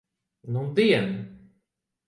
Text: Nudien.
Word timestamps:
Nudien. 0.55 1.09